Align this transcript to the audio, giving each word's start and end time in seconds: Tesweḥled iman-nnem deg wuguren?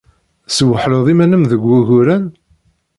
Tesweḥled 0.47 1.07
iman-nnem 1.13 1.43
deg 1.51 1.61
wuguren? 1.65 2.25